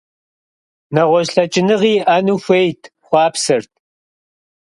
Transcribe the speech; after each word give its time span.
Нэгъуэщӏ 0.93 1.31
лъэкӏыныгъи 1.35 1.91
иӏэну 1.99 2.37
хуейт, 2.43 2.81
хъуапсэрт. 3.05 3.71